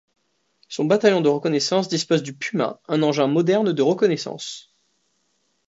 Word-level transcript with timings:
Son 0.67 0.85
bataillon 0.85 1.21
de 1.21 1.29
reconnaissance 1.29 1.87
dispose 1.87 2.23
du 2.23 2.33
Puma, 2.35 2.81
un 2.87 3.03
engin 3.03 3.27
moderne 3.27 3.71
de 3.71 3.81
reconnaissance. 3.83 4.75